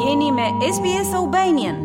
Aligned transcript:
Jeni 0.00 0.28
me 0.36 0.44
SBS 0.74 1.08
Albanian. 1.16 1.78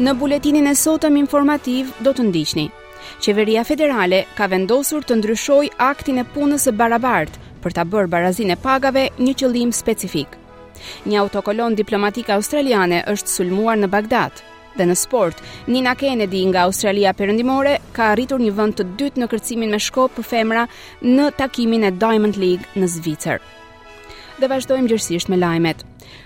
Në 0.00 0.14
buletinin 0.16 0.64
e 0.64 0.72
sotëm 0.80 1.18
informativ 1.20 1.90
do 2.00 2.14
të 2.14 2.30
ndiqni. 2.30 2.70
Qeveria 3.20 3.66
federale 3.68 4.22
ka 4.40 4.48
vendosur 4.48 5.04
të 5.04 5.20
ndryshojë 5.20 5.74
aktin 5.90 6.22
e 6.24 6.26
punës 6.38 6.64
së 6.70 6.76
barabartë 6.80 7.44
për 7.66 7.76
ta 7.80 7.84
bërë 7.84 8.12
barazinë 8.16 8.56
e 8.56 8.62
pagave 8.64 9.04
një 9.20 9.36
qëllim 9.42 9.76
specifik. 9.82 10.40
Një 11.04 11.20
autokolon 11.26 11.76
diplomatik 11.82 12.32
australiane 12.38 13.04
është 13.16 13.36
sulmuar 13.36 13.76
në 13.84 13.92
Bagdad 13.98 14.44
dhe 14.76 14.86
në 14.90 14.94
sport. 14.98 15.38
Nina 15.70 15.94
Kennedy 15.98 16.42
nga 16.50 16.64
Australia 16.66 17.12
Perëndimore 17.14 17.76
ka 17.94 18.10
arritur 18.14 18.42
një 18.42 18.52
vend 18.56 18.76
të 18.78 18.86
dytë 18.98 19.22
në 19.22 19.30
kërcimin 19.32 19.72
me 19.74 19.80
shkop 19.80 20.14
për 20.18 20.26
femra 20.32 20.66
në 21.02 21.30
takimin 21.38 21.86
e 21.90 21.94
Diamond 21.96 22.36
League 22.40 22.66
në 22.78 22.90
Zvicër. 22.96 23.42
Dhe 24.40 24.48
vazhdojmë 24.50 24.90
gjërësisht 24.90 25.30
me 25.30 25.38
lajmet. 25.38 25.84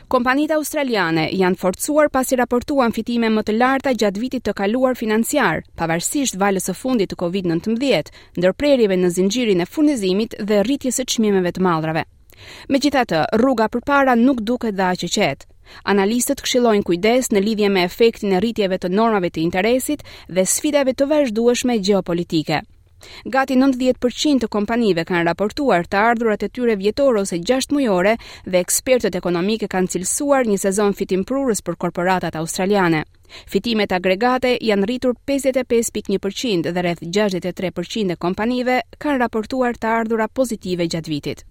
Kompanitë 0.08 0.56
australiane 0.56 1.26
janë 1.36 1.58
forcuar 1.60 2.08
pasi 2.12 2.38
raportuan 2.40 2.94
fitime 2.96 3.28
më 3.30 3.42
të 3.44 3.54
larta 3.60 3.92
gjatë 3.92 4.22
vitit 4.22 4.44
të 4.48 4.54
kaluar 4.56 4.96
financiar, 4.96 5.60
pavarësisht 5.76 6.40
valës 6.40 6.70
së 6.70 6.74
fundit 6.80 7.12
të 7.12 7.18
COVID-19, 7.20 8.08
ndërprerjeve 8.40 8.96
në 9.02 9.12
zinxhirin 9.18 9.60
e 9.62 9.68
furnizimit 9.68 10.38
dhe 10.40 10.62
rritjes 10.64 11.00
së 11.02 11.08
çmimeve 11.14 11.52
të 11.52 11.66
mallrave. 11.68 12.06
Megjithatë, 12.72 13.24
rruga 13.42 13.68
përpara 13.68 14.16
nuk 14.16 14.40
duket 14.40 14.76
dha 14.78 14.90
aq 14.96 15.04
e 15.04 15.12
qetë. 15.16 15.47
Analistët 15.90 16.40
këshillojnë 16.46 16.86
kujdes 16.88 17.28
në 17.32 17.40
lidhje 17.46 17.68
me 17.72 17.82
efektin 17.88 18.34
e 18.36 18.40
rritjeve 18.42 18.78
të 18.82 18.90
normave 18.98 19.30
të 19.34 19.42
interesit 19.46 20.02
dhe 20.36 20.44
sfidave 20.52 20.94
të 21.00 21.08
vazhdueshme 21.12 21.76
gjeopolitike. 21.88 22.60
Gati 23.34 23.54
90% 23.58 24.40
të 24.44 24.48
kompanive 24.54 25.04
kanë 25.10 25.24
raportuar 25.28 25.84
të 25.90 25.98
ardhurat 26.04 26.42
e 26.42 26.48
tyre 26.56 26.74
vjetore 26.80 27.20
ose 27.20 27.36
6 27.50 27.74
mujore 27.76 28.14
dhe 28.46 28.58
ekspertët 28.62 29.14
ekonomike 29.20 29.68
kanë 29.74 29.92
cilësuar 29.94 30.50
një 30.52 30.56
sezon 30.64 30.96
fitim 31.02 31.22
prurës 31.30 31.62
për 31.68 31.78
korporatat 31.84 32.38
australiane. 32.42 33.04
Fitimet 33.54 33.92
agregate 34.00 34.54
janë 34.70 34.88
rritur 34.90 35.14
55.1% 35.32 36.72
dhe 36.72 36.80
rreth 36.88 37.04
63% 37.20 38.16
e 38.16 38.18
kompanive 38.26 38.80
kanë 39.06 39.22
raportuar 39.26 39.78
të 39.84 39.94
ardhurat 40.00 40.34
pozitive 40.42 40.88
gjatë 40.96 41.14
vitit. 41.16 41.46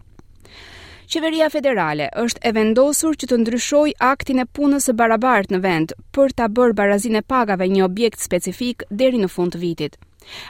Qeveria 1.08 1.48
federale 1.54 2.10
është 2.20 2.42
e 2.44 2.52
vendosur 2.58 3.16
që 3.20 3.28
të 3.32 3.38
ndryshoj 3.40 3.92
aktin 4.10 4.42
e 4.44 4.46
punës 4.58 4.88
së 4.90 4.96
barabartë 5.02 5.54
në 5.56 5.60
vend 5.66 5.94
për 6.18 6.34
ta 6.40 6.48
bërë 6.58 6.76
barazinë 6.80 7.22
e 7.22 7.24
pagave 7.34 7.68
një 7.74 7.86
objekt 7.86 8.20
specifik 8.24 8.84
deri 9.02 9.22
në 9.22 9.30
fund 9.36 9.56
të 9.56 9.62
vitit. 9.62 9.96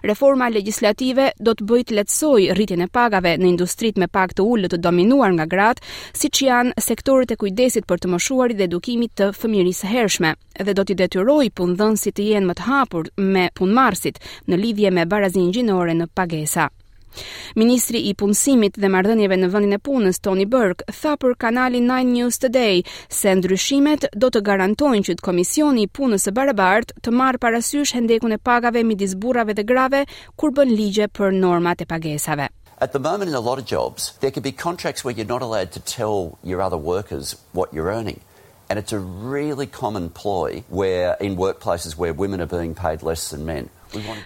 Reforma 0.09 0.47
legjislative 0.49 1.27
do 1.49 1.53
të 1.59 1.66
bëjë 1.72 1.88
të 1.91 1.97
lehtësoj 1.99 2.39
rritjen 2.58 2.81
e 2.81 2.88
pagave 2.97 3.36
në 3.38 3.52
industritë 3.52 4.02
me 4.02 4.08
pagë 4.17 4.39
të 4.39 4.47
ulët 4.55 4.73
të 4.73 4.81
dominuar 4.88 5.36
nga 5.38 5.45
gratë, 5.53 5.86
siç 6.23 6.41
janë 6.47 6.86
sektorët 6.88 7.36
e 7.36 7.39
kujdesit 7.44 7.86
për 7.92 8.02
të 8.02 8.11
moshuarit 8.16 8.58
dhe 8.58 8.66
edukimit 8.71 9.14
të 9.14 9.30
fëmijërisë 9.38 9.92
hershme, 9.94 10.33
dhe 10.64 10.73
do 10.80 10.88
t'i 10.88 10.97
detyrojë 11.03 11.53
punëdhënësit 11.61 12.17
të 12.17 12.27
jenë 12.33 12.49
më 12.49 12.58
të 12.64 12.67
hapur 12.73 13.14
me 13.38 13.45
punëmarrësit 13.61 14.17
në 14.49 14.61
lidhje 14.66 14.95
me 14.97 15.05
barazinë 15.16 15.53
gjinore 15.59 15.99
në 16.02 16.09
pagesa. 16.17 16.71
Ministri 17.59 18.00
i 18.09 18.13
Punësimit 18.19 18.75
dhe 18.81 18.89
Marrëdhënieve 18.95 19.38
në 19.39 19.47
Vendin 19.53 19.75
e 19.77 19.80
Punës 19.88 20.19
Tony 20.25 20.45
Burke 20.53 20.86
tha 21.00 21.14
për 21.22 21.36
kanalin 21.44 21.88
9 21.91 22.11
News 22.17 22.38
Today 22.44 22.83
se 23.19 23.33
ndryshimet 23.39 24.08
do 24.23 24.30
të 24.30 24.41
garantojnë 24.49 25.08
që 25.09 25.16
të 25.19 25.25
Komisioni 25.30 25.86
i 25.88 25.91
Punës 25.99 26.27
së 26.27 26.33
Barabartë 26.39 27.02
të 27.08 27.14
marrë 27.22 27.41
parasysh 27.45 27.95
hendekun 27.97 28.38
e 28.38 28.38
pagave 28.52 28.83
midis 28.91 29.16
burrave 29.25 29.55
dhe 29.58 29.66
grave 29.73 30.03
kur 30.36 30.53
bën 30.59 30.73
ligje 30.80 31.08
për 31.08 31.33
normat 31.39 31.81
e 31.86 31.89
pagesave. 31.95 32.49
At 32.80 32.94
the 32.94 32.99
moment 33.03 33.30
in 33.31 33.36
a 33.36 33.39
lot 33.49 33.58
of 33.58 33.66
jobs, 33.66 34.14
there 34.21 34.30
could 34.30 34.43
be 34.43 34.52
contracts 34.52 35.03
where 35.03 35.15
you're 35.15 35.26
not 35.36 35.42
allowed 35.42 35.71
to 35.71 35.80
tell 35.80 36.37
your 36.43 36.61
other 36.61 36.77
workers 36.77 37.36
what 37.53 37.73
you're 37.73 37.89
earning. 37.92 38.20
And 38.70 38.77
it's 38.77 38.93
a 38.93 38.99
really 38.99 39.65
common 39.65 40.09
ploy 40.09 40.64
where 40.70 41.15
in 41.20 41.37
workplaces 41.37 41.98
where 41.98 42.14
women 42.14 42.39
are 42.42 42.52
being 42.59 42.76
paid 42.76 43.02
less 43.02 43.30
than 43.30 43.45
men. 43.45 43.70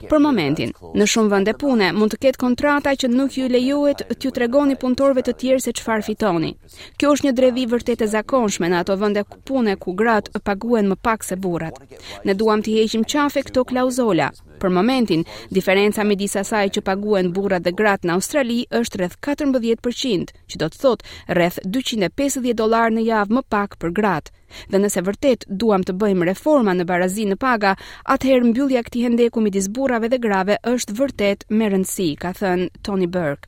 Për 0.10 0.20
momentin, 0.24 0.72
në 0.98 1.06
shumë 1.14 1.32
vënde 1.36 1.54
pune, 1.62 1.90
mund 1.98 2.14
të 2.16 2.20
ketë 2.26 2.40
kontrata 2.42 2.94
që 2.98 3.10
nuk 3.14 3.36
ju 3.38 3.50
lejohet 3.54 4.02
të 4.10 4.20
ju 4.26 4.32
tregoni 4.38 4.78
punëtorve 4.82 5.24
të 5.28 5.36
tjerë 5.44 5.64
se 5.68 5.74
që 5.78 5.86
farë 5.86 6.06
fitoni. 6.08 6.50
Kjo 6.98 7.12
është 7.16 7.28
një 7.28 7.34
drevi 7.40 7.66
vërtet 7.74 8.02
e 8.02 8.08
zakonshme 8.14 8.70
në 8.72 8.80
ato 8.82 8.96
vënde 9.04 9.24
pune 9.50 9.76
ku 9.84 9.94
gratë 10.02 10.34
e 10.40 10.44
paguen 10.50 10.90
më 10.92 10.98
pak 11.06 11.28
se 11.28 11.38
burat. 11.46 11.78
Ne 12.26 12.34
duam 12.42 12.64
të 12.66 12.76
heqim 12.80 13.06
qafe 13.14 13.44
këto 13.50 13.66
klauzola. 13.72 14.32
Për 14.62 14.70
momentin, 14.80 15.24
diferenca 15.50 16.04
me 16.06 16.18
asaj 16.44 16.66
që 16.78 16.82
paguen 16.86 17.32
burat 17.34 17.64
dhe 17.66 17.72
gratë 17.82 18.08
në 18.08 18.14
Australi 18.18 18.60
është 18.82 18.98
rreth 19.02 19.18
14%, 19.30 20.34
që 20.52 20.56
do 20.62 20.68
të 20.74 20.78
thotë 20.82 21.34
rreth 21.38 21.60
250 21.66 22.54
dolar 22.64 22.90
në 22.92 23.06
javë 23.12 23.36
më 23.36 23.42
pak 23.50 23.78
për 23.82 23.92
gratë. 23.98 24.41
Dhe 24.72 24.80
nëse 24.82 25.02
vërtet 25.06 25.46
duam 25.48 25.84
të 25.86 25.96
bëjmë 26.02 26.28
reforma 26.32 26.74
në 26.76 26.86
barazinë 26.90 27.36
e 27.38 27.42
paga, 27.46 27.74
atëherë 28.16 28.50
mbyllja 28.52 28.82
e 28.84 28.88
këtij 28.88 29.06
hendeku 29.08 29.44
midis 29.46 29.70
burrave 29.78 30.10
dhe 30.12 30.20
grave 30.26 30.58
është 30.74 30.96
vërtet 31.00 31.46
me 31.58 31.70
rëndësi, 31.74 32.10
ka 32.24 32.34
thënë 32.42 32.70
Tony 32.88 33.08
Burke. 33.08 33.48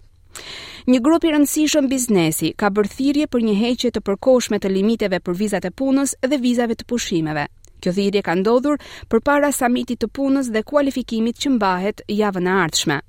Një 0.90 1.00
grup 1.06 1.26
i 1.26 1.32
rëndësishëm 1.34 1.88
biznesi 1.92 2.54
ka 2.60 2.70
bërë 2.74 2.94
thirrje 2.98 3.28
për 3.34 3.44
një 3.48 3.58
heqje 3.64 3.92
të 3.96 4.02
përkohshme 4.10 4.60
të 4.64 4.72
limiteve 4.78 5.20
për 5.28 5.38
vizat 5.44 5.68
e 5.70 5.74
punës 5.82 6.16
dhe 6.30 6.42
vizave 6.46 6.76
të 6.80 6.90
pushimeve. 6.90 7.46
Kjo 7.84 7.92
thirrje 7.98 8.24
ka 8.26 8.34
ndodhur 8.40 8.80
përpara 9.12 9.52
samitit 9.52 10.00
të 10.04 10.12
punës 10.18 10.50
dhe 10.56 10.64
kualifikimit 10.64 11.40
që 11.44 11.54
mbahet 11.58 12.04
javën 12.24 12.48
e 12.50 12.54
ardhshme. 12.66 13.00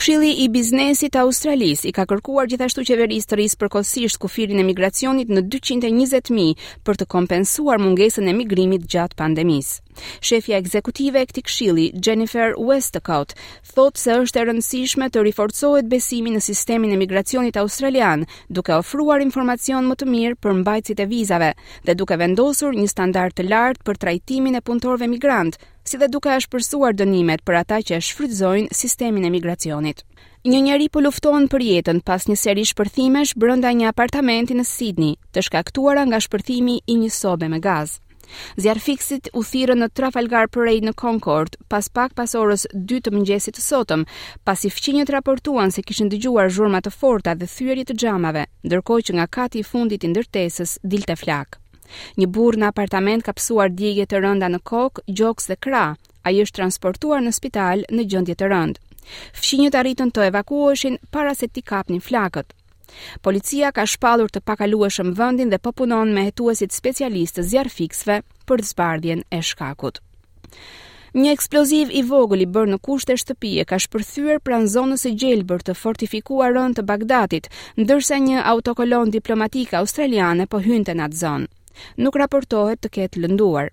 Këshilli 0.00 0.28
i 0.42 0.44
biznesit 0.56 1.16
Australis 1.22 1.80
i 1.90 1.92
ka 1.96 2.04
kërkuar 2.12 2.50
gjithashtu 2.52 2.84
qeverisë 2.90 3.30
të 3.32 3.38
rrisë 3.40 3.60
përkohësisht 3.62 4.20
kufirin 4.26 4.62
e 4.62 4.66
migracionit 4.70 5.32
në 5.38 5.44
220.000 5.56 6.70
për 6.90 7.00
të 7.02 7.08
kompensuar 7.16 7.82
mungesën 7.88 8.30
e 8.30 8.36
migrimit 8.42 8.86
gjatë 8.96 9.20
pandemisë. 9.24 9.80
Shefja 10.22 10.56
ekzekutive 10.60 11.20
e 11.22 11.26
këtij 11.30 11.44
këshilli, 11.46 11.84
Jennifer 12.06 12.54
Westcott, 12.58 13.34
thotë 13.72 14.02
se 14.02 14.16
është 14.24 14.40
e 14.42 14.46
rëndësishme 14.48 15.08
të 15.12 15.24
riforcohet 15.28 15.88
besimi 15.92 16.32
në 16.34 16.42
sistemin 16.48 16.92
e 16.92 16.98
migracionit 17.00 17.56
australian, 17.62 18.24
duke 18.48 18.76
ofruar 18.76 19.24
informacion 19.24 19.88
më 19.90 19.98
të 20.02 20.10
mirë 20.12 20.38
për 20.42 20.58
mbajtësit 20.60 21.00
e 21.00 21.08
vizave 21.12 21.52
dhe 21.86 21.96
duke 22.00 22.18
vendosur 22.20 22.76
një 22.76 22.90
standard 22.92 23.36
të 23.38 23.48
lartë 23.50 23.86
për 23.88 24.00
trajtimin 24.04 24.58
e 24.60 24.64
punëtorëve 24.68 25.10
migrant, 25.16 25.56
si 25.86 25.98
dhe 26.02 26.10
duke 26.10 26.32
ashpërsuar 26.34 26.96
dënimet 26.98 27.44
për 27.46 27.60
ata 27.62 27.80
që 27.88 28.00
shfrytëzojnë 28.10 28.74
sistemin 28.74 29.26
e 29.26 29.30
migracionit. 29.36 30.02
Një 30.46 30.58
njeri 30.68 30.88
po 30.94 31.00
lufton 31.02 31.48
për 31.50 31.62
jetën 31.68 32.00
pas 32.06 32.26
një 32.30 32.36
seri 32.38 32.62
shpërthimesh 32.70 33.32
brenda 33.36 33.72
një 33.74 33.88
apartamenti 33.90 34.54
në 34.54 34.66
Sydney, 34.70 35.16
të 35.32 35.46
shkaktuara 35.48 36.04
nga 36.06 36.20
shpërthimi 36.22 36.80
i 36.86 36.98
një 37.02 37.10
sobe 37.20 37.48
me 37.50 37.58
gaz 37.62 37.98
fiksit 38.80 39.28
u 39.34 39.42
thirë 39.42 39.74
në 39.76 39.88
Trafalgar 39.94 40.46
Parade 40.48 40.86
në 40.86 40.94
Concord, 40.96 41.56
pas 41.68 41.86
pak 41.88 42.14
pas 42.14 42.34
orës 42.34 42.66
2 42.74 43.00
të 43.00 43.10
mëngjesit 43.10 43.54
të 43.56 43.60
sotëm, 43.62 44.04
pas 44.44 44.58
i 44.64 44.70
fqinjët 44.70 45.10
raportuan 45.10 45.70
se 45.70 45.82
kishën 45.82 46.08
dëgjuar 46.10 46.50
zhurma 46.50 46.80
të 46.80 46.90
forta 46.92 47.34
dhe 47.34 47.46
thyërje 47.46 47.84
të 47.86 47.94
gjamave, 48.00 48.46
ndërkoj 48.64 49.00
që 49.02 49.12
nga 49.16 49.26
kati 49.26 49.58
i 49.58 49.62
fundit 49.64 50.04
i 50.04 50.08
ndërtesës 50.10 50.78
dilte 50.82 51.16
flak. 51.16 51.58
Një 52.18 52.26
burë 52.34 52.58
në 52.58 52.66
apartament 52.72 53.22
ka 53.22 53.32
pësuar 53.32 53.70
djegje 53.70 54.06
të 54.06 54.20
rënda 54.20 54.48
në 54.50 54.58
kokë, 54.66 55.06
gjoks 55.06 55.46
dhe 55.48 55.56
kra, 55.56 55.94
a 56.26 56.30
i 56.34 56.40
është 56.42 56.58
transportuar 56.58 57.22
në 57.22 57.30
spital 57.32 57.86
në 57.92 58.08
gjëndje 58.10 58.34
të 58.34 58.48
rëndë. 58.50 58.80
Fqinjët 59.38 59.76
arritën 59.78 60.10
të 60.10 60.26
evakuoshin 60.32 60.98
para 61.14 61.34
se 61.38 61.46
ti 61.48 61.62
kapnin 61.62 62.02
flakët. 62.02 62.55
Policia 63.24 63.70
ka 63.76 63.84
shpallur 63.92 64.30
të 64.32 64.40
pakalueshëm 64.50 65.08
vëndin 65.20 65.50
dhe 65.52 65.58
popunon 65.68 66.12
me 66.16 66.24
hetuesit 66.28 66.74
specialistë 66.78 67.44
zjarë 67.50 67.72
fiksve 67.78 68.18
për 68.50 68.62
zbardhjen 68.70 69.22
e 69.38 69.40
shkakut. 69.50 69.98
Një 71.20 71.32
eksploziv 71.34 71.92
i 71.98 72.02
vogël 72.12 72.42
i 72.44 72.48
bërë 72.54 72.70
në 72.74 72.78
kusht 72.86 73.10
e 73.12 73.16
shtëpije 73.22 73.64
ka 73.70 73.78
shpërthyer 73.86 74.40
pran 74.48 74.66
zonës 74.76 75.06
e 75.10 75.14
gjelbër 75.22 75.64
të 75.68 75.74
fortifikuar 75.82 76.52
rënd 76.58 76.76
të 76.78 76.84
Bagdatit, 76.90 77.48
ndërsa 77.82 78.18
një 78.26 78.44
autokolon 78.52 79.14
diplomatik 79.16 79.74
australiane 79.80 80.46
po 80.54 80.60
hynte 80.68 80.92
në 80.96 81.08
atë 81.08 81.20
zonë. 81.22 81.48
Nuk 82.04 82.20
raportohet 82.22 82.82
të 82.82 82.92
ketë 82.98 83.24
lënduar. 83.24 83.72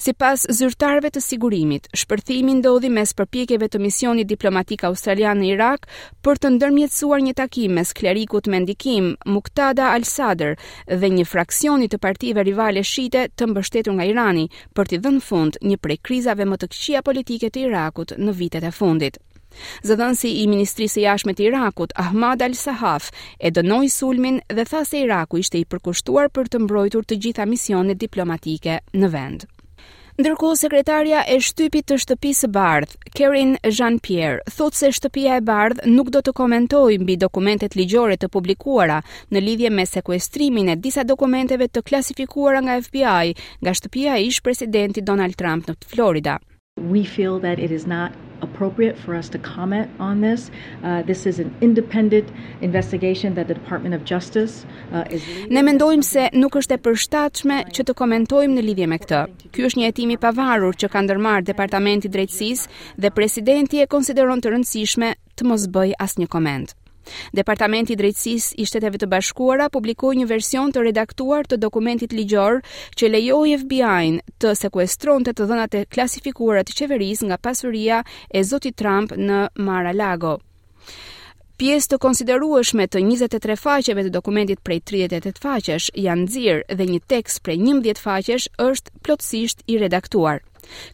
Si 0.00 0.12
pas 0.14 0.42
zyrtarve 0.58 1.10
të 1.12 1.20
sigurimit, 1.24 1.88
shpërthimi 1.98 2.54
ndodhi 2.60 2.90
mes 2.92 3.12
përpjekjeve 3.18 3.68
të 3.72 3.80
misionit 3.86 4.28
diplomatik 4.30 4.84
australian 4.90 5.40
në 5.42 5.50
Irak 5.54 5.86
për 6.26 6.40
të 6.42 6.52
ndërmjetësuar 6.56 7.24
një 7.26 7.34
takim 7.42 7.76
mes 7.80 7.92
klerikut 7.98 8.48
me 8.52 8.62
ndikim 8.64 9.12
Muktada 9.34 9.90
al-Sadr 9.96 10.56
dhe 11.02 11.12
një 11.18 11.26
fraksioni 11.32 11.88
të 11.92 12.00
partive 12.06 12.46
rivale 12.48 12.84
shite 12.92 13.26
të 13.36 13.50
mbështetur 13.52 13.96
nga 13.98 14.08
Irani 14.12 14.48
për 14.76 14.90
të 14.92 15.02
dhënë 15.06 15.24
fund 15.30 15.60
një 15.62 15.76
prej 15.86 16.00
krizave 16.08 16.46
më 16.48 16.60
të 16.62 16.70
këqia 16.74 17.04
politike 17.10 17.50
të 17.52 17.66
Irakut 17.68 18.16
në 18.18 18.36
vitet 18.40 18.64
e 18.64 18.72
fundit. 18.80 19.16
Zëdhënësi 19.88 20.30
i 20.42 20.48
Ministrisë 20.52 20.98
e 21.00 21.04
Jashtme 21.06 21.32
të 21.38 21.46
Irakut, 21.46 21.94
Ahmad 22.02 22.42
al-Sahaf, 22.44 23.06
e 23.40 23.48
dënoi 23.56 23.88
sulmin 23.94 24.38
dhe 24.52 24.66
tha 24.68 24.82
se 24.84 25.00
Iraku 25.06 25.40
ishte 25.40 25.56
i 25.56 25.64
përkushtuar 25.72 26.28
për 26.28 26.52
të 26.52 26.60
mbrojtur 26.66 27.08
të 27.08 27.18
gjitha 27.26 27.48
misionet 27.48 27.96
diplomatike 28.04 28.78
në 28.92 29.08
vend. 29.16 29.46
Ndërkohë 30.16 30.56
sekretarja 30.58 31.18
e 31.30 31.34
shtypit 31.44 31.84
të 31.90 31.96
Shtëpisë 32.02 32.44
së 32.46 32.48
Bardhë, 32.54 33.00
Karin 33.18 33.50
Jean 33.78 33.98
Pierre, 34.06 34.38
thotë 34.58 34.78
se 34.78 34.90
Shtëpia 34.98 35.34
e 35.36 35.42
Bardhë 35.48 35.90
nuk 35.96 36.08
do 36.14 36.22
të 36.24 36.32
komentojë 36.38 37.02
mbi 37.02 37.18
dokumentet 37.24 37.76
ligjore 37.76 38.16
të 38.22 38.30
publikuara 38.38 39.02
në 39.28 39.44
lidhje 39.44 39.74
me 39.76 39.84
sekuestrimin 39.90 40.72
e 40.72 40.78
disa 40.86 41.04
dokumenteve 41.12 41.68
të 41.68 41.84
klasifikuara 41.92 42.64
nga 42.64 42.78
FBI 42.88 43.36
nga 43.60 43.76
shtëpia 43.82 44.16
e 44.22 44.26
ish-presidentit 44.32 45.04
Donald 45.12 45.36
Trump 45.36 45.68
në 45.68 45.78
Florida. 45.92 46.40
We 46.84 47.04
feel 47.04 47.38
that 47.40 47.58
it 47.58 47.70
is 47.72 47.86
not 47.86 48.10
appropriate 48.42 48.98
for 48.98 49.14
us 49.14 49.28
to 49.30 49.38
comment 49.38 49.88
on 49.98 50.20
this. 50.20 50.50
Uh 50.84 51.02
this 51.06 51.24
is 51.26 51.38
an 51.40 51.50
independent 51.62 52.28
investigation 52.60 53.34
that 53.34 53.46
the 53.48 53.54
Department 53.54 53.94
of 53.94 54.02
Justice 54.04 54.52
uh 54.92 55.04
is 55.14 55.22
Ne 55.48 55.62
mendojm 55.64 56.02
se 56.04 56.28
nuk 56.36 56.60
është 56.60 56.76
e 56.76 56.80
përshtatshme 56.88 57.58
që 57.72 57.86
të 57.88 57.96
komentojmë 58.02 58.58
në 58.58 58.66
lidhje 58.68 58.90
me 58.92 59.00
këtë. 59.06 59.22
Ky 59.56 59.64
është 59.70 59.80
një 59.80 59.88
hetim 59.88 60.12
i 60.18 60.22
pavarur 60.26 60.76
që 60.76 60.92
ka 60.92 61.04
ndërmarrë 61.08 61.48
Departamenti 61.48 62.12
i 62.12 62.18
Drejtësisë 62.18 63.00
dhe 63.00 63.10
presidenti 63.20 63.80
e 63.80 63.88
konsideron 63.96 64.44
të 64.44 64.54
rëndësishme 64.58 65.14
të 65.34 65.48
mos 65.48 65.64
bëj 65.72 65.94
asnjë 65.96 66.28
koment. 66.28 66.76
Departamenti 67.36 67.94
i 67.94 67.98
Drejtësisë 68.00 68.56
i 68.62 68.66
Shteteve 68.66 68.98
të 69.00 69.08
Bashkuara 69.10 69.68
publikoi 69.72 70.16
një 70.20 70.28
version 70.30 70.72
të 70.74 70.82
redaktuar 70.86 71.46
të 71.48 71.58
dokumentit 71.62 72.14
ligjor 72.16 72.60
që 72.98 73.10
lejoi 73.12 73.56
FBI-n 73.62 74.20
të 74.42 74.54
sekuestronte 74.62 75.34
të 75.36 75.48
dhënat 75.50 75.78
e 75.80 75.84
klasifikuara 75.94 76.64
të 76.66 76.78
qeverisë 76.80 77.30
nga 77.30 77.38
pasuria 77.46 78.02
e 78.32 78.42
zotit 78.44 78.76
Trump 78.80 79.14
në 79.16 79.44
Mar-a-Lago. 79.68 80.38
Pjesë 81.56 81.94
të 81.94 81.96
konsiderueshme 82.04 82.84
të 82.92 83.00
23 83.06 83.54
faqeve 83.56 84.02
të 84.04 84.10
dokumentit 84.12 84.60
prej 84.60 84.82
38 84.90 85.40
faqesh 85.40 85.86
janë 85.96 86.26
nxirë 86.26 86.66
dhe 86.76 86.86
një 86.90 86.98
tekst 87.08 87.40
prej 87.46 87.56
11 87.72 88.02
faqesh 88.04 88.50
është 88.66 88.92
plotësisht 89.06 89.64
i 89.72 89.78
redaktuar. 89.80 90.42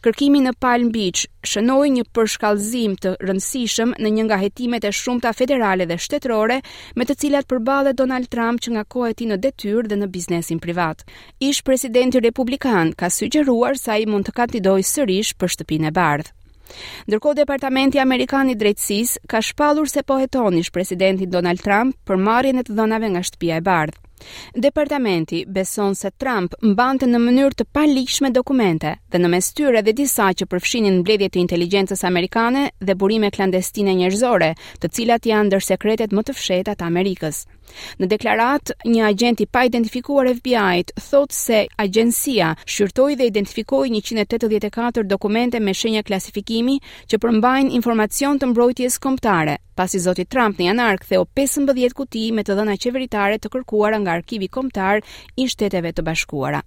Kërkimi 0.05 0.41
në 0.43 0.51
Palm 0.61 0.89
Beach 0.95 1.23
shënoi 1.51 1.89
një 1.97 2.03
përshkallëzim 2.15 2.95
të 3.03 3.13
rëndësishëm 3.29 3.93
në 4.03 4.11
një 4.17 4.25
nga 4.27 4.37
hetimet 4.43 4.85
e 4.85 4.91
shumta 4.93 5.31
federale 5.39 5.87
dhe 5.89 5.97
shtetërore, 6.05 6.59
me 6.99 7.07
të 7.09 7.17
cilat 7.23 7.49
përballet 7.51 7.97
Donald 7.99 8.29
Trump 8.35 8.61
që 8.63 8.75
nga 8.75 8.85
koha 8.95 9.11
e 9.13 9.17
tij 9.19 9.29
në 9.31 9.39
detyrë 9.47 9.85
dhe 9.91 9.97
në 10.01 10.11
biznesin 10.15 10.61
privat. 10.65 11.03
Ish 11.49 11.63
presidenti 11.67 12.21
republikan 12.25 12.93
ka 12.93 13.09
sugjeruar 13.09 13.77
se 13.79 13.91
ai 13.97 14.05
mund 14.07 14.29
të 14.29 14.37
kandidojë 14.39 14.87
sërish 14.93 15.33
për 15.41 15.55
shtëpinë 15.57 15.89
e 15.91 15.95
bardhë. 15.99 16.33
Ndërkohë 17.09 17.37
Departamenti 17.41 17.99
Amerikan 18.01 18.47
i 18.49 18.55
Drejtësisë 18.57 19.25
ka 19.29 19.41
shpallur 19.43 19.89
se 19.91 20.01
po 20.07 20.15
hetonish 20.21 20.71
presidentin 20.73 21.29
Donald 21.29 21.59
Trump 21.61 21.97
për 22.07 22.17
marrjen 22.23 22.61
e 22.61 22.63
të 22.65 22.77
dhënave 22.79 23.11
nga 23.13 23.21
shtëpia 23.27 23.59
e 23.61 23.65
bardhë. 23.67 23.99
Departamenti 24.53 25.43
beson 25.47 25.95
se 25.97 26.11
Trump 26.15 26.53
mbante 26.63 27.07
në 27.09 27.19
mënyrë 27.23 27.57
të 27.59 27.65
palikshme 27.75 28.29
dokumente 28.35 28.93
dhe 29.11 29.19
në 29.23 29.31
mes 29.33 29.49
tyre 29.59 29.81
dhe 29.83 29.93
disa 29.97 30.29
që 30.37 30.47
përfshinin 30.53 30.99
mbledhje 31.01 31.31
të 31.33 31.41
inteligjencës 31.43 32.05
amerikane 32.09 32.67
dhe 32.79 32.95
burime 33.03 33.31
klandestine 33.35 33.95
njerëzore, 33.99 34.51
të 34.79 34.91
cilat 34.97 35.27
janë 35.31 35.47
ndër 35.49 35.67
sekretet 35.69 36.13
më 36.15 36.25
të 36.29 36.37
fshehta 36.39 36.75
të 36.77 36.87
Amerikës. 36.91 37.41
Në 37.99 38.07
deklaratë, 38.13 38.77
një 38.93 39.03
agent 39.09 39.41
i 39.45 39.49
paidentifikuar 39.57 40.29
FBI-t 40.37 40.95
thotë 41.09 41.39
se 41.39 41.61
agjencia 41.85 42.53
shqyrtoi 42.65 43.15
dhe 43.19 43.29
identifikoi 43.31 43.91
184 43.97 45.07
dokumente 45.15 45.59
me 45.59 45.73
shenja 45.73 46.03
klasifikimi 46.05 46.79
që 47.09 47.19
përmbajnë 47.25 47.75
informacion 47.79 48.39
të 48.39 48.51
mbrojtjes 48.53 48.99
kombëtare, 49.03 49.57
pasi 49.75 49.99
Zoti 50.01 50.25
Trump 50.27 50.59
në 50.59 50.67
janar 50.71 50.99
ktheu 51.01 51.25
15 51.37 51.95
kuti 51.97 52.23
me 52.35 52.43
të 52.45 52.55
dhëna 52.57 52.75
qeveritare 52.81 53.39
të 53.41 53.51
kërkuara 53.53 53.99
nga 54.03 54.15
arkivi 54.19 54.47
kombëtar 54.53 55.01
i 55.41 55.47
Shteteve 55.51 55.91
të 55.91 56.05
Bashkuara. 56.07 56.61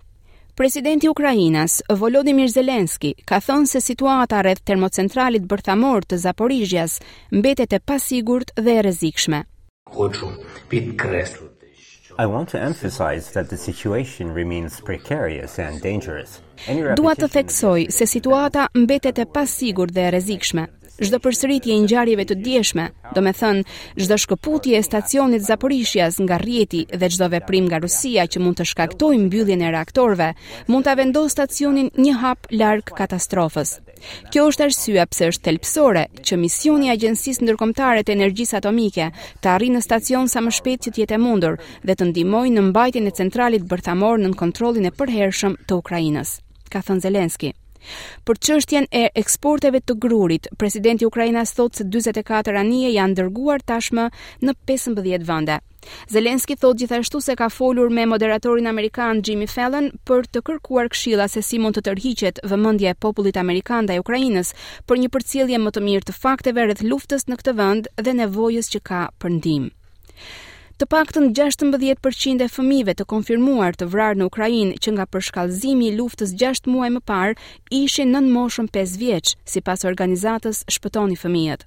Presidenti 0.56 1.05
i 1.06 1.11
Ukrainës, 1.12 1.82
Volodymyr 2.00 2.49
Zelensky, 2.49 3.11
ka 3.29 3.43
thënë 3.44 3.69
se 3.69 3.82
situata 3.85 4.38
rreth 4.47 4.62
termocentralit 4.64 5.44
bërthamor 5.49 6.06
të 6.08 6.17
Zaporizhjas 6.23 6.97
mbetet 7.32 7.76
e 7.76 7.81
pasigurt 7.85 8.55
dhe 8.56 8.79
e 8.79 8.82
rrezikshme. 8.87 9.43
I 12.19 12.25
want 12.25 12.49
to 12.49 12.56
emphasize 12.58 13.32
that 13.35 13.50
the 13.53 13.58
situation 13.61 14.32
remains 14.32 14.81
precarious 14.81 15.58
and 15.58 15.82
dangerous. 15.85 16.41
Dua 16.97 17.12
të 17.14 17.29
theksoj 17.35 17.91
se 17.93 18.06
situata 18.08 18.70
mbetet 18.73 19.20
e 19.20 19.26
pasigurt 19.29 19.93
dhe 19.93 20.06
e 20.08 20.12
rrezikshme 20.14 20.64
çdo 21.04 21.19
përsëritje 21.20 21.75
e 21.76 21.81
ngjarjeve 21.84 22.25
të 22.28 22.37
dieshme, 22.44 22.87
do 23.14 23.20
të 23.22 23.32
thënë 23.40 23.64
çdo 24.00 24.16
shkëputje 24.22 24.78
e 24.78 24.82
stacionit 24.84 25.43
Zaporishjas 25.44 26.19
nga 26.25 26.38
rrjeti 26.40 26.87
dhe 26.90 27.08
çdo 27.12 27.26
veprim 27.32 27.66
nga 27.69 27.81
Rusia 27.84 28.25
që 28.32 28.40
mund 28.40 28.56
të 28.60 28.64
shkaktojë 28.70 29.20
mbylljen 29.26 29.62
e 29.66 29.70
reaktorëve, 29.75 30.31
mund 30.70 30.87
ta 30.88 30.94
vendosë 30.96 31.34
stacionin 31.37 31.90
një 32.04 32.14
hap 32.22 32.48
larg 32.60 32.88
katastrofës. 33.00 33.76
Kjo 34.32 34.46
është 34.48 34.64
arsyeja 34.70 35.04
pse 35.10 35.28
është 35.32 35.44
thelpsore 35.50 36.04
që 36.26 36.38
misioni 36.40 36.88
i 36.88 36.93
Agjencisë 36.94 37.44
Ndërkombëtare 37.44 38.04
të 38.04 38.14
Energjisë 38.16 38.58
Atomike 38.60 39.10
të 39.43 39.52
arrijë 39.54 39.76
në 39.76 39.84
stacion 39.88 40.28
sa 40.32 40.40
më 40.44 40.54
shpejt 40.58 40.87
që 40.87 40.93
të 40.94 41.04
jetë 41.04 41.20
mundur 41.25 41.56
dhe 41.84 41.96
të 41.96 42.10
ndihmojë 42.12 42.54
në 42.56 42.66
mbajtjen 42.70 43.08
e 43.10 43.14
centralit 43.20 43.64
bërthamor 43.70 44.20
nën 44.20 44.37
kontrollin 44.37 44.88
e 44.88 44.94
përhershëm 45.00 45.58
të 45.69 45.81
Ukrainës, 45.81 46.38
ka 46.72 46.84
thënë 46.84 47.04
Zelenski. 47.08 47.54
Për 48.29 48.38
çështjen 48.47 48.87
e 48.91 49.03
eksporteve 49.23 49.81
të 49.88 49.94
grurit, 50.05 50.47
presidenti 50.62 51.05
i 51.06 51.11
Ukrainës 51.11 51.53
thot 51.59 51.79
se 51.79 51.87
44 51.97 52.56
anije 52.62 52.91
janë 52.97 53.17
dërguar 53.21 53.62
tashmë 53.73 54.06
në 54.49 54.55
15 54.71 55.05
vende. 55.31 55.59
Zelenski 56.11 56.56
thot 56.62 56.79
gjithashtu 56.81 57.21
se 57.23 57.37
ka 57.38 57.49
folur 57.56 57.93
me 57.97 58.06
moderatorin 58.12 58.67
amerikan 58.73 59.23
Jimmy 59.29 59.47
Fallon 59.53 59.87
për 60.11 60.27
të 60.37 60.43
kërkuar 60.49 60.88
këshilla 60.94 61.29
se 61.31 61.43
si 61.50 61.61
mund 61.62 61.79
të 61.79 61.85
tërhiqet 61.91 62.43
vëmendja 62.53 62.94
e 62.94 62.99
popullit 63.06 63.38
amerikan 63.43 63.87
ndaj 63.87 64.00
Ukrainës 64.03 64.50
për 64.89 65.03
një 65.05 65.12
përcjellje 65.17 65.62
më 65.62 65.75
të 65.77 65.85
mirë 65.89 66.09
të 66.11 66.17
fakteve 66.25 66.67
rreth 66.67 66.82
luftës 66.91 67.29
në 67.31 67.39
këtë 67.43 67.55
vend 67.62 67.87
dhe 68.03 68.17
nevojës 68.23 68.73
që 68.75 68.82
ka 68.91 69.05
për 69.23 69.37
ndihmë. 69.39 69.71
Të 70.76 70.84
paktën 70.93 71.31
16% 71.37 72.43
e 72.44 72.46
fëmijëve 72.52 72.93
të 72.96 73.05
konfirmuar 73.08 73.78
të 73.81 73.87
vrarë 73.94 74.19
në 74.20 74.26
Ukrainë 74.31 74.75
që 74.87 74.93
nga 74.93 75.06
përshkallëzimi 75.14 75.87
i 75.88 75.94
luftës 76.00 76.34
6 76.43 76.69
muaj 76.69 76.90
më 76.96 77.00
parë 77.12 77.37
ishin 77.78 78.12
nën 78.12 78.26
moshën 78.34 78.69
5 78.76 78.99
vjeç, 79.00 79.31
sipas 79.52 79.87
organizatës 79.88 80.61
Shpëtoni 80.76 81.17
fëmijët. 81.23 81.64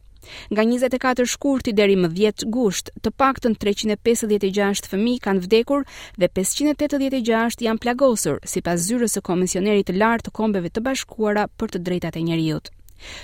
Nga 0.54 0.68
24 0.76 1.28
shkurti 1.34 1.74
deri 1.80 1.98
më 2.04 2.12
10 2.22 2.48
gusht, 2.54 2.94
të 3.02 3.10
paktën 3.24 3.58
356 3.66 4.86
fëmi 4.94 5.16
kanë 5.26 5.44
vdekur 5.48 5.88
dhe 6.22 6.30
586 6.42 7.64
janë 7.66 7.82
plagosur, 7.88 8.38
si 8.52 8.62
pas 8.62 8.78
zyrës 8.90 9.18
e 9.18 9.26
komisionerit 9.32 9.90
të 9.90 9.98
lartë 10.02 10.30
të 10.30 10.38
kombeve 10.38 10.70
të 10.70 10.86
bashkuara 10.92 11.50
për 11.58 11.74
të 11.74 11.88
drejtate 11.90 12.22
njeriut. 12.30 12.70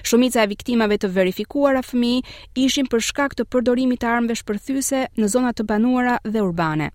Shumica 0.08 0.44
e 0.44 0.50
viktimave 0.52 0.98
të 1.02 1.10
verifikuara 1.16 1.82
fëmi 1.84 2.14
ishin 2.66 2.88
për 2.92 3.04
shkak 3.10 3.36
të 3.38 3.48
përdorimit 3.54 4.02
të 4.04 4.10
armëve 4.16 4.38
shpërthyse 4.42 5.04
në 5.20 5.32
zonat 5.36 5.60
të 5.60 5.66
banuara 5.72 6.18
dhe 6.26 6.44
urbane. 6.46 6.92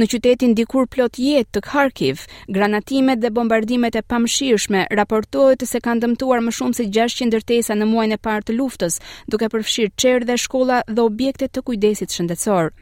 Në 0.00 0.06
qytetin 0.08 0.54
dikur 0.56 0.86
plot 0.94 1.18
jetë 1.20 1.50
të 1.52 1.60
Kharkiv, 1.68 2.22
granatimet 2.56 3.20
dhe 3.20 3.30
bombardimet 3.38 3.98
e 4.00 4.02
pamshirshme 4.12 4.86
raportohet 4.96 5.66
se 5.68 5.82
kanë 5.84 6.06
dëmtuar 6.06 6.40
më 6.46 6.54
shumë 6.58 6.78
se 6.78 6.86
600 6.96 7.28
ndërtesa 7.28 7.76
në 7.76 7.88
muajin 7.90 8.16
e 8.16 8.20
parë 8.28 8.46
të 8.48 8.56
luftës, 8.56 8.96
duke 9.28 9.50
përfshirë 9.52 9.94
çerdhe, 10.00 10.32
dhe 10.32 10.40
shkolla 10.46 10.80
dhe 10.88 11.04
objekte 11.04 11.50
të 11.52 11.64
kujdesit 11.68 12.16
shëndetësor. 12.16 12.72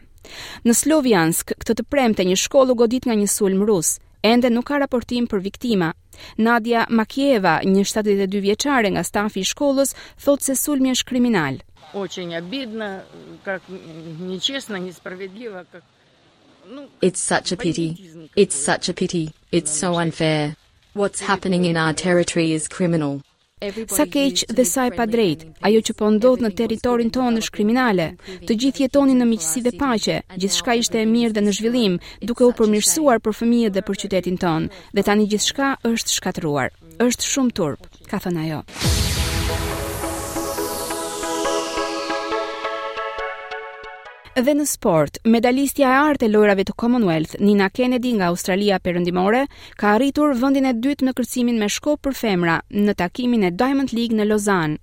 Në 0.66 0.72
Sloviansk, 0.74 1.52
këtë 1.58 1.74
të 1.80 1.88
premte 1.90 2.22
një 2.26 2.38
shkollë 2.46 2.74
u 2.74 2.78
godit 2.84 3.06
nga 3.06 3.18
një 3.18 3.30
sulm 3.34 3.66
rus 3.70 3.96
ende 4.32 4.48
nuk 4.50 4.66
ka 4.70 4.78
raportim 4.82 5.26
për 5.30 5.42
viktima. 5.48 5.92
Nadia 6.38 6.86
Makieva, 7.00 7.54
një 7.74 7.84
72 7.92 8.40
vjeçare 8.46 8.90
nga 8.94 9.02
stafi 9.10 9.42
i 9.44 9.48
shkollës, 9.52 9.94
thotë 10.24 10.46
se 10.48 10.56
sulmi 10.62 10.92
është 10.96 11.08
kriminal. 11.10 11.60
Oqe 12.02 12.24
një 12.30 12.40
abidna, 12.42 12.88
kak 13.44 13.68
një 14.28 14.40
qesna, 14.46 15.76
It's 17.00 17.20
such 17.20 17.52
a 17.52 17.56
pity. 17.56 17.88
It's 18.34 18.56
such 18.68 18.88
a 18.88 18.92
pity. 18.92 19.32
It's 19.52 19.70
so 19.70 19.94
unfair. 20.04 20.56
What's 20.94 21.20
happening 21.20 21.64
in 21.64 21.76
our 21.76 21.92
territory 21.92 22.52
is 22.54 22.66
criminal. 22.66 23.22
Sa 23.96 24.04
keq 24.14 24.36
dhe 24.56 24.64
sa 24.72 24.82
e 24.88 24.92
pa 24.96 25.04
drejt, 25.12 25.40
ajo 25.66 25.80
që 25.86 25.92
po 26.00 26.08
ndodh 26.14 26.42
në 26.44 26.50
territorin 26.60 27.08
tonë 27.16 27.40
është 27.42 27.54
kriminale. 27.56 28.08
Të 28.46 28.56
gjithë 28.62 28.82
jetonin 28.84 29.18
në 29.22 29.28
miqësi 29.30 29.62
dhe 29.66 29.72
paqe. 29.82 30.16
Gjithçka 30.42 30.74
ishte 30.82 31.00
e 31.00 31.06
mirë 31.14 31.32
dhe 31.38 31.44
në 31.46 31.54
zhvillim, 31.58 31.94
duke 32.28 32.44
u 32.50 32.52
përmirësuar 32.60 33.24
për 33.24 33.38
fëmijët 33.40 33.76
dhe 33.78 33.84
për 33.88 34.00
qytetin 34.04 34.36
tonë, 34.44 34.70
dhe 34.94 35.06
tani 35.08 35.26
gjithçka 35.32 35.72
është 35.94 36.18
shkatëruar. 36.18 36.76
Është 37.08 37.32
shumë 37.32 37.52
turp, 37.62 37.88
ka 38.12 38.20
thënë 38.26 38.44
ajo. 38.44 38.60
Dhe 44.36 44.52
në 44.52 44.64
sport, 44.68 45.16
medalistja 45.32 45.88
e 45.90 46.00
artë 46.10 46.26
e 46.26 46.30
lojrave 46.32 46.64
të 46.68 46.74
Commonwealth, 46.80 47.38
Nina 47.40 47.70
Kennedy 47.72 48.10
nga 48.18 48.26
Australia 48.32 48.76
Perëndimore, 48.84 49.46
ka 49.80 49.94
arritur 49.96 50.34
vendin 50.42 50.68
e 50.68 50.74
dytë 50.86 51.06
në 51.08 51.14
kërcimin 51.20 51.56
me 51.62 51.70
shkop 51.76 52.02
për 52.04 52.16
femra 52.20 52.58
në 52.76 52.94
takimin 53.00 53.48
e 53.48 53.52
Diamond 53.62 53.94
League 53.96 54.16
në 54.18 54.28
Lozan. 54.28 54.76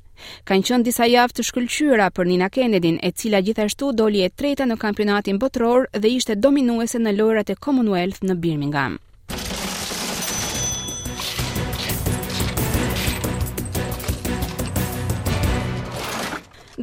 Kanë 0.49 0.65
qënë 0.71 0.87
disa 0.89 1.05
javë 1.11 1.37
të 1.37 1.45
shkëlqyera 1.51 2.09
për 2.17 2.31
Nina 2.31 2.49
Kennedy, 2.57 2.95
e 2.97 3.13
cila 3.13 3.43
gjithashtu 3.45 3.93
doli 4.01 4.25
e 4.25 4.33
treta 4.41 4.65
në 4.65 4.81
kampionatin 4.87 5.37
botëror 5.45 5.87
dhe 5.99 6.15
ishte 6.17 6.39
dominuese 6.47 6.97
në 7.05 7.15
lojrat 7.19 7.53
e 7.55 7.61
Commonwealth 7.67 8.25
në 8.25 8.41
Birmingham. 8.47 8.97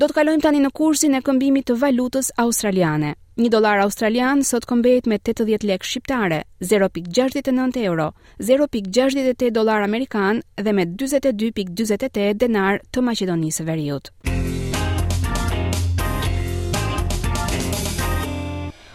do 0.00 0.07
të 0.09 0.14
kalojmë 0.16 0.40
tani 0.47 0.61
në 0.64 0.69
kursin 0.73 1.12
e 1.19 1.19
këmbimit 1.21 1.66
të 1.69 1.75
valutës 1.76 2.30
australiane. 2.40 3.11
Një 3.37 3.49
dolar 3.52 3.83
australian 3.83 4.40
sot 4.49 4.64
këmbet 4.69 5.04
me 5.11 5.19
80 5.21 5.66
lek 5.69 5.85
shqiptare, 5.85 6.38
0.69 6.64 7.83
euro, 7.85 8.07
0.68 8.49 9.50
dolar 9.52 9.85
amerikan 9.85 10.40
dhe 10.57 10.73
me 10.73 10.87
22.28 10.88 12.33
denar 12.40 12.80
të 12.97 13.04
Macedonisë 13.11 13.66
veriut. 13.69 14.09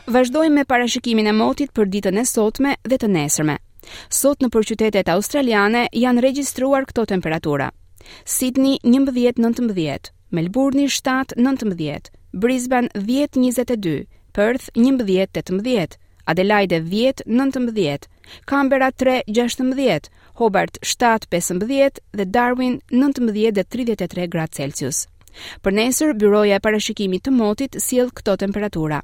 Vazhdojmë 0.10 0.58
me 0.62 0.66
parashikimin 0.70 1.30
e 1.30 1.36
motit 1.38 1.70
për 1.76 1.92
ditën 1.98 2.18
e 2.22 2.26
sotme 2.32 2.74
dhe 2.82 2.98
të 2.98 3.12
nesërme. 3.20 3.60
Sot 4.10 4.42
në 4.42 4.50
përqytetet 4.58 5.14
australiane 5.14 5.86
janë 6.02 6.26
regjistruar 6.30 6.90
këto 6.90 7.06
temperatura. 7.14 7.70
Sydney 8.26 8.80
11-19, 8.86 10.14
Melbourne 10.36 10.86
7-19, 10.86 12.12
Brisbane 12.34 12.90
10-22, 12.94 14.06
Perth 14.34 14.66
11-18, 14.76 15.86
Adelaide 16.28 16.78
10-19, 16.80 18.08
Canberra 18.50 18.90
3-16, 18.92 20.10
Hobart 20.40 20.74
7-15 20.82 22.00
dhe 22.18 22.26
Darwin 22.36 22.76
19-33 22.92 24.28
gradë 24.36 24.56
Celsius. 24.60 25.06
Për 25.64 25.76
nesër, 25.78 26.14
byroja 26.22 26.58
e 26.58 26.64
parashikimit 26.66 27.26
të 27.26 27.34
motit 27.40 27.78
sjell 27.86 28.12
këto 28.18 28.38
temperatura. 28.44 29.02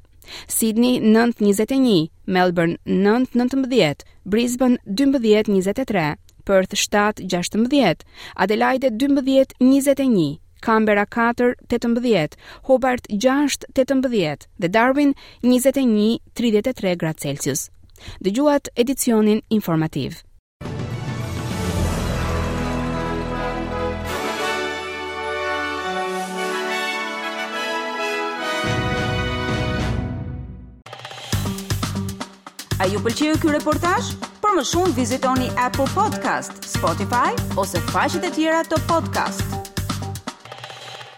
Sydney 0.50 0.98
9-21, 1.00 2.10
Melbourne 2.34 2.76
9-19, 2.88 4.06
Brisbane 4.32 4.78
12-23, 4.88 6.06
Perth 6.48 6.74
7-16, 6.80 8.06
Adelaide 8.44 8.90
12-21. 9.04 10.41
Kambera 10.62 11.06
4, 11.06 11.56
18. 11.68 12.36
Hobart 12.64 13.06
6, 13.08 13.58
18 13.74 14.00
dhe 14.58 14.68
Darwin 14.70 15.14
21, 15.42 16.18
33 16.34 16.94
grad 16.96 17.18
Celsius. 17.20 17.68
Dëgjuat 18.20 18.70
edicionin 18.74 19.42
informativ. 19.48 20.22
A 32.82 32.86
ju 32.90 32.98
pëlqeu 32.98 33.34
ky 33.38 33.52
reportazh? 33.56 34.08
Për 34.42 34.56
më 34.56 34.64
shumë 34.66 34.96
vizitoni 34.96 35.46
App-u 35.54 35.86
Podcast, 35.94 36.50
Spotify 36.66 37.30
ose 37.54 37.78
faqet 37.94 38.26
e 38.26 38.34
tjera 38.34 38.64
të 38.66 38.82
podcast-it. 38.90 39.61